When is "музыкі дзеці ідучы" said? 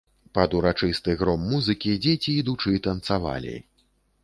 1.51-2.75